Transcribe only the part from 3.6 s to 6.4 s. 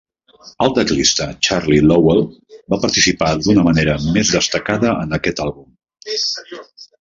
manera més destacada en aquest àlbum.